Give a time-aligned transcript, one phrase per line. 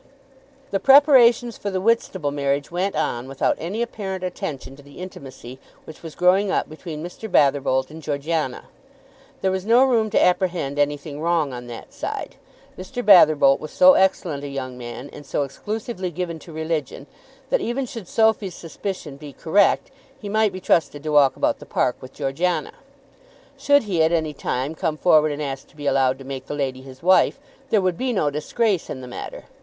[0.71, 5.59] The preparations for the Whitstable marriage went on without any apparent attention to the intimacy
[5.85, 7.29] which was growing up between Mr.
[7.31, 8.63] Batherbolt and Georgiana.
[9.41, 12.37] There was no room to apprehend anything wrong on that side.
[12.79, 13.05] Mr.
[13.05, 17.05] Batherbolt was so excellent a young man, and so exclusively given to religion,
[17.51, 21.67] that, even should Sophy's suspicion be correct, he might be trusted to walk about the
[21.67, 22.73] park with Georgiana.
[23.55, 26.55] Should he at any time come forward and ask to be allowed to make the
[26.55, 27.39] lady his wife,
[27.69, 29.45] there would be no disgrace in the matter.